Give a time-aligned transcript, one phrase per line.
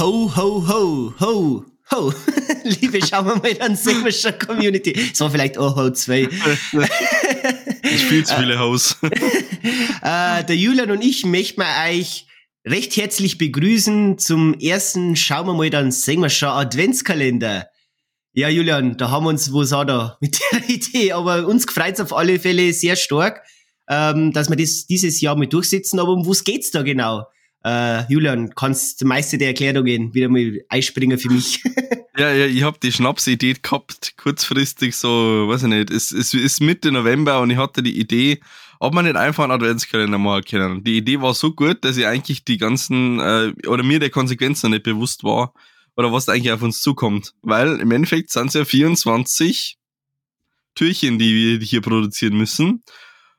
[0.00, 2.12] Ho, ho, ho, ho, ho.
[2.64, 5.10] Liebe, schauen wir mal dann sehen wir schon Community.
[5.12, 6.28] So vielleicht auch Ho 2.
[7.82, 8.96] ich spiele zu viele Hoes.
[9.02, 12.26] äh, der Julian und ich möchten euch
[12.66, 17.68] recht herzlich begrüßen zum ersten, schauen wir mal dann, schon, Adventskalender.
[18.32, 22.00] Ja, Julian, da haben wir uns, was auch da mit der Idee, aber uns gefreut
[22.00, 23.42] auf alle Fälle sehr stark,
[23.88, 26.00] ähm, dass wir das dieses Jahr mit durchsetzen.
[26.00, 27.26] Aber um was geht's da genau?
[27.64, 31.62] Äh, Julian, kannst du meiste der Erklärungen wieder mal einspringen für mich?
[32.18, 36.60] ja, ja, ich habe die Schnapsidee gehabt, kurzfristig so, weiß ich nicht, es, es ist
[36.60, 38.40] Mitte November und ich hatte die Idee,
[38.80, 40.84] ob man nicht einfach einen Adventskalender machen können.
[40.84, 44.70] Die Idee war so gut, dass ich eigentlich die ganzen, äh, oder mir der Konsequenzen
[44.70, 45.54] nicht bewusst war,
[45.96, 47.34] oder was eigentlich auf uns zukommt.
[47.42, 49.78] Weil im Endeffekt sind es ja 24
[50.74, 52.82] Türchen, die wir hier produzieren müssen.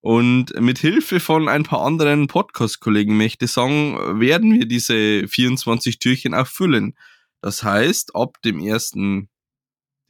[0.00, 5.98] Und mit Hilfe von ein paar anderen Podcast-Kollegen möchte ich sagen, werden wir diese 24
[5.98, 6.96] Türchen auch füllen.
[7.40, 8.92] Das heißt, ab dem 1.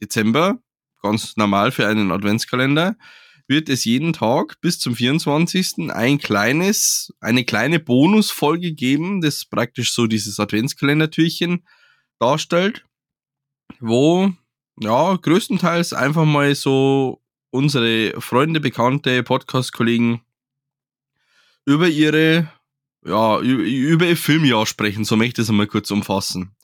[0.01, 0.59] Dezember,
[1.01, 2.97] ganz normal für einen Adventskalender,
[3.47, 5.89] wird es jeden Tag bis zum 24.
[5.89, 11.65] ein kleines, eine kleine Bonusfolge geben, das praktisch so dieses Adventskalendertürchen
[12.19, 12.85] darstellt,
[13.79, 14.31] wo
[14.79, 20.21] ja größtenteils einfach mal so unsere Freunde, Bekannte, Podcast-Kollegen
[21.65, 22.51] über ihre,
[23.05, 26.55] ja, über ihr Filmjahr sprechen, so möchte ich es einmal kurz umfassen.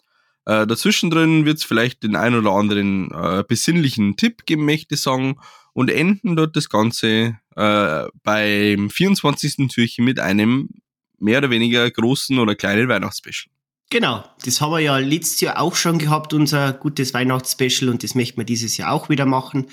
[0.45, 5.02] Äh, dazwischen wird es vielleicht den ein oder anderen äh, besinnlichen Tipp geben, möchte ich
[5.02, 5.39] sagen,
[5.73, 9.67] und enden dort das Ganze äh, beim 24.
[9.67, 10.70] Türchen mit einem
[11.17, 13.52] mehr oder weniger großen oder kleinen Weihnachtsspecial.
[13.89, 18.16] Genau, das haben wir ja letztes Jahr auch schon gehabt, unser gutes Weihnachtsspecial, und das
[18.16, 19.67] möchten wir dieses Jahr auch wieder machen.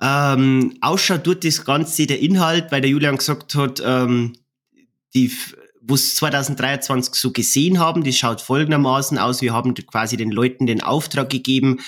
[0.00, 4.34] Ähm, ausschaut tut das Ganze der Inhalt, weil der Julian gesagt hat, ähm,
[5.14, 5.32] die,
[5.80, 9.40] was 2023 so gesehen haben, das schaut folgendermaßen aus.
[9.40, 11.80] Wir haben quasi den Leuten den Auftrag gegeben,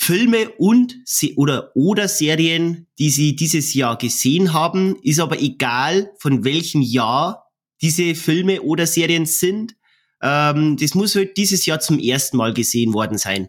[0.00, 0.96] Filme und
[1.36, 7.46] oder oder Serien, die sie dieses Jahr gesehen haben, ist aber egal von welchem Jahr
[7.82, 9.74] diese Filme oder Serien sind.
[10.22, 13.48] Ähm, das muss halt dieses Jahr zum ersten Mal gesehen worden sein.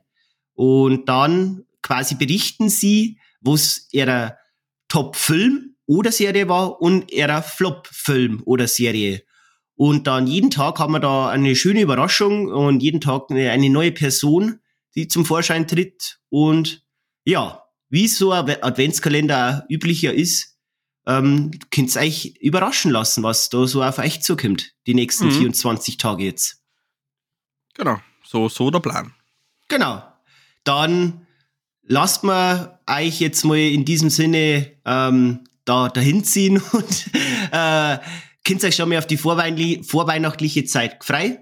[0.54, 4.38] Und dann quasi berichten sie, was ihrer
[4.88, 9.24] Top-Film oder Serie war und ihrer Flop-Film oder Serie.
[9.76, 13.94] Und dann jeden Tag haben wir da eine schöne Überraschung und jeden Tag eine, neue
[13.94, 14.60] Person,
[14.96, 16.20] die zum Vorschein tritt.
[16.30, 16.84] Und
[17.24, 20.58] ja, wie so ein Adventskalender üblicher ist,
[21.08, 25.32] ähm, könnt ihr euch überraschen lassen, was da so auf euch zukommt, die nächsten mhm.
[25.32, 26.62] 24 Tage jetzt.
[27.76, 29.14] Genau, so, so der Plan.
[29.70, 30.04] Genau.
[30.66, 31.26] Dann
[31.90, 37.10] lasst mal euch jetzt mal in diesem Sinne ähm, da dahin ziehen und
[37.52, 37.98] äh,
[38.46, 41.40] könnt euch schon mal auf die vorweihnachtliche Zeit frei.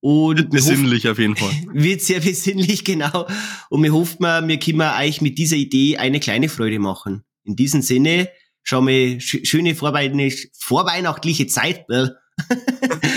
[0.00, 1.50] Und wird besinnlich auf jeden Fall.
[1.72, 3.26] Wird sehr besinnlich, genau.
[3.70, 7.24] Und wir hoffen, wir können euch mit dieser Idee eine kleine Freude machen.
[7.44, 8.28] In diesem Sinne,
[8.62, 11.86] schon mal schöne vorweihnachtliche Zeit.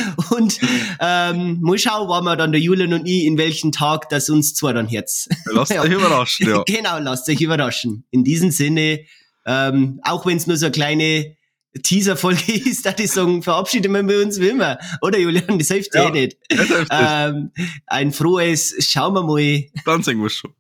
[1.00, 4.53] ähm, mal schauen, wann wir dann der Julian und ich, in welchen Tag das uns
[4.53, 5.30] zwar dann Herz.
[5.46, 6.63] Lasst euch überraschen, ja.
[6.68, 8.06] genau, lasst euch überraschen.
[8.12, 9.02] In diesem Sinne,
[9.46, 11.35] ähm, auch wenn es nur so eine kleine
[11.84, 14.80] Teaser-Folge ist, da ich sagen, verabschieden wir uns wie immer.
[15.02, 16.38] Oder Julian, das hilft ja, eh nicht.
[16.90, 17.52] Ähm,
[17.85, 19.64] ein frohes, schauen wir mal.
[19.85, 20.53] Dann sehen wir schon.